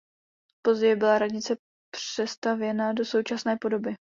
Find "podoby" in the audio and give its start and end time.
3.61-3.95